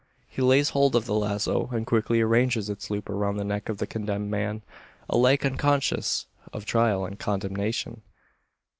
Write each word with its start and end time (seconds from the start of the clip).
He 0.27 0.41
lays 0.41 0.69
hold 0.69 0.95
of 0.95 1.05
the 1.05 1.13
lazo, 1.13 1.69
and 1.71 1.85
quickly 1.85 2.21
arranges 2.21 2.71
its 2.71 2.89
loop 2.89 3.07
around 3.07 3.37
the 3.37 3.43
neck 3.43 3.69
of 3.69 3.77
the 3.77 3.85
condemned 3.85 4.31
man 4.31 4.63
alike 5.07 5.45
unconscious 5.45 6.25
of 6.51 6.65
trial 6.65 7.05
and 7.05 7.19
condemnation. 7.19 8.01